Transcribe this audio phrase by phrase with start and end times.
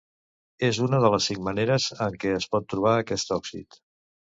[0.67, 3.85] És una de les cinc maneres en què es pot trobar aquest òxid.